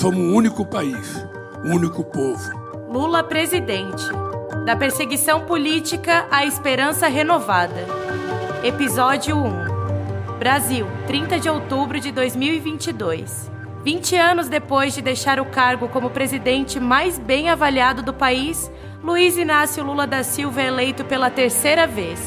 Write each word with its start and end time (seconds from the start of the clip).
Somos 0.00 0.18
um 0.18 0.34
único 0.34 0.64
país, 0.64 1.26
um 1.62 1.74
único 1.74 2.02
povo. 2.02 2.50
Lula 2.90 3.22
presidente. 3.22 4.02
Da 4.64 4.74
perseguição 4.74 5.42
política 5.42 6.26
à 6.30 6.46
esperança 6.46 7.06
renovada. 7.06 7.86
Episódio 8.64 9.36
1. 9.36 10.38
Brasil, 10.38 10.86
30 11.06 11.38
de 11.38 11.50
outubro 11.50 12.00
de 12.00 12.10
2022. 12.12 13.50
20 13.84 14.16
anos 14.16 14.48
depois 14.48 14.94
de 14.94 15.02
deixar 15.02 15.38
o 15.38 15.44
cargo 15.44 15.86
como 15.86 16.08
presidente 16.08 16.80
mais 16.80 17.18
bem 17.18 17.50
avaliado 17.50 18.02
do 18.02 18.14
país, 18.14 18.72
Luiz 19.04 19.36
Inácio 19.36 19.84
Lula 19.84 20.06
da 20.06 20.24
Silva 20.24 20.62
é 20.62 20.68
eleito 20.68 21.04
pela 21.04 21.28
terceira 21.28 21.86
vez 21.86 22.18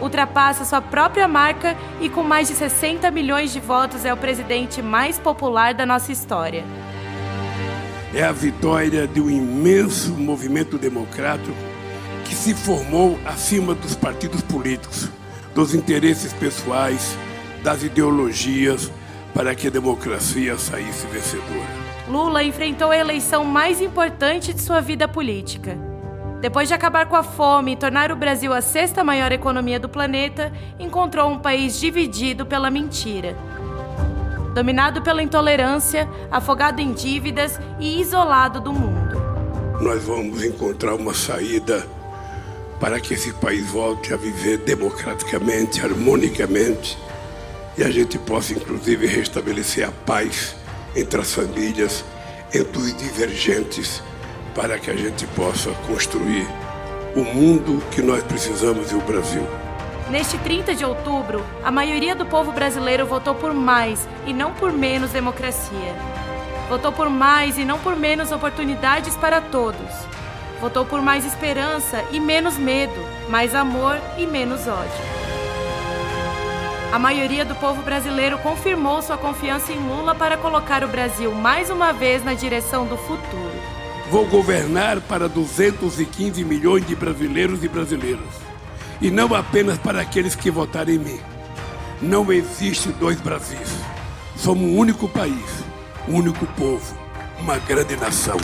ultrapassa 0.00 0.64
sua 0.64 0.80
própria 0.80 1.26
marca 1.26 1.76
e, 2.00 2.08
com 2.08 2.22
mais 2.22 2.48
de 2.48 2.54
60 2.54 3.10
milhões 3.10 3.52
de 3.52 3.60
votos, 3.60 4.04
é 4.04 4.12
o 4.12 4.16
presidente 4.16 4.82
mais 4.82 5.18
popular 5.18 5.74
da 5.74 5.86
nossa 5.86 6.12
história. 6.12 6.64
É 8.14 8.22
a 8.22 8.32
vitória 8.32 9.06
de 9.06 9.20
um 9.20 9.28
imenso 9.28 10.12
movimento 10.12 10.78
democrático 10.78 11.56
que 12.24 12.34
se 12.34 12.54
formou 12.54 13.18
acima 13.24 13.74
dos 13.74 13.94
partidos 13.94 14.40
políticos, 14.42 15.08
dos 15.54 15.74
interesses 15.74 16.32
pessoais, 16.32 17.16
das 17.62 17.82
ideologias, 17.82 18.90
para 19.34 19.54
que 19.54 19.66
a 19.66 19.70
democracia 19.70 20.56
saísse 20.56 21.06
vencedora. 21.08 21.84
Lula 22.08 22.44
enfrentou 22.44 22.90
a 22.90 22.96
eleição 22.96 23.44
mais 23.44 23.80
importante 23.80 24.52
de 24.54 24.60
sua 24.60 24.80
vida 24.80 25.08
política 25.08 25.93
depois 26.40 26.68
de 26.68 26.74
acabar 26.74 27.06
com 27.06 27.16
a 27.16 27.22
fome 27.22 27.72
e 27.72 27.76
tornar 27.76 28.12
o 28.12 28.16
Brasil 28.16 28.52
a 28.52 28.60
sexta 28.60 29.02
maior 29.02 29.32
economia 29.32 29.80
do 29.80 29.88
planeta, 29.88 30.52
encontrou 30.78 31.30
um 31.30 31.38
país 31.38 31.78
dividido 31.78 32.44
pela 32.44 32.70
mentira. 32.70 33.36
Dominado 34.54 35.02
pela 35.02 35.22
intolerância, 35.22 36.08
afogado 36.30 36.80
em 36.80 36.92
dívidas 36.92 37.58
e 37.80 38.00
isolado 38.00 38.60
do 38.60 38.72
mundo. 38.72 39.22
Nós 39.80 40.04
vamos 40.04 40.44
encontrar 40.44 40.94
uma 40.94 41.14
saída 41.14 41.86
para 42.78 43.00
que 43.00 43.14
esse 43.14 43.32
país 43.32 43.68
volte 43.70 44.12
a 44.12 44.16
viver 44.16 44.58
democraticamente, 44.58 45.80
harmonicamente 45.80 46.96
e 47.76 47.82
a 47.82 47.90
gente 47.90 48.18
possa, 48.18 48.52
inclusive, 48.52 49.06
restabelecer 49.06 49.88
a 49.88 49.90
paz 49.90 50.54
entre 50.94 51.20
as 51.20 51.32
famílias, 51.34 52.04
entre 52.54 52.78
os 52.78 52.96
divergentes 52.96 54.02
para 54.54 54.78
que 54.78 54.90
a 54.90 54.96
gente 54.96 55.26
possa 55.28 55.70
construir 55.86 56.46
o 57.16 57.24
mundo 57.24 57.82
que 57.90 58.00
nós 58.00 58.22
precisamos 58.22 58.92
e 58.92 58.94
o 58.94 59.00
Brasil. 59.00 59.46
Neste 60.10 60.36
30 60.38 60.74
de 60.74 60.84
outubro, 60.84 61.44
a 61.64 61.70
maioria 61.70 62.14
do 62.14 62.26
povo 62.26 62.52
brasileiro 62.52 63.06
votou 63.06 63.34
por 63.34 63.52
mais 63.54 64.06
e 64.26 64.32
não 64.32 64.52
por 64.52 64.72
menos 64.72 65.10
democracia. 65.10 65.94
Votou 66.68 66.92
por 66.92 67.08
mais 67.10 67.58
e 67.58 67.64
não 67.64 67.78
por 67.78 67.96
menos 67.96 68.30
oportunidades 68.30 69.16
para 69.16 69.40
todos. 69.40 69.90
Votou 70.60 70.84
por 70.84 71.02
mais 71.02 71.24
esperança 71.24 72.04
e 72.10 72.20
menos 72.20 72.56
medo, 72.56 73.00
mais 73.28 73.54
amor 73.54 73.98
e 74.16 74.26
menos 74.26 74.66
ódio. 74.66 75.14
A 76.92 76.98
maioria 76.98 77.44
do 77.44 77.54
povo 77.56 77.82
brasileiro 77.82 78.38
confirmou 78.38 79.02
sua 79.02 79.18
confiança 79.18 79.72
em 79.72 79.78
Lula 79.78 80.14
para 80.14 80.36
colocar 80.36 80.84
o 80.84 80.88
Brasil 80.88 81.32
mais 81.32 81.68
uma 81.68 81.92
vez 81.92 82.24
na 82.24 82.34
direção 82.34 82.86
do 82.86 82.96
futuro. 82.96 83.83
Vou 84.10 84.26
governar 84.26 85.00
para 85.00 85.28
215 85.28 86.44
milhões 86.44 86.86
de 86.86 86.94
brasileiros 86.94 87.64
e 87.64 87.68
brasileiras. 87.68 88.20
E 89.00 89.10
não 89.10 89.34
apenas 89.34 89.78
para 89.78 90.00
aqueles 90.00 90.34
que 90.34 90.50
votarem 90.50 90.96
em 90.96 90.98
mim. 90.98 91.20
Não 92.02 92.30
existe 92.32 92.90
dois 92.90 93.20
Brasis. 93.20 93.72
Somos 94.36 94.64
um 94.64 94.76
único 94.76 95.08
país, 95.08 95.64
um 96.06 96.16
único 96.16 96.44
povo, 96.46 96.94
uma 97.40 97.56
grande 97.58 97.96
nação. 97.96 98.36